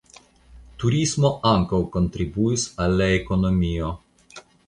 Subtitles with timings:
[0.83, 3.93] Turismo ankaŭ kontribuis al la ekonomio.